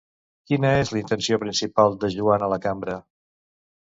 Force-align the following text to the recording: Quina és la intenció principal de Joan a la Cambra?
Quina 0.51 0.71
és 0.83 0.91
la 0.93 0.97
intenció 1.01 1.37
principal 1.43 1.97
de 2.05 2.11
Joan 2.15 2.45
a 2.45 2.49
la 2.53 2.61
Cambra? 2.65 2.95